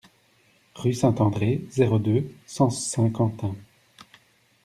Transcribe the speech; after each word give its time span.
Rue 0.73 0.95
Saint-André, 0.95 1.63
zéro 1.69 1.99
deux, 1.99 2.27
cent 2.47 2.71
Saint-Quentin 2.71 3.53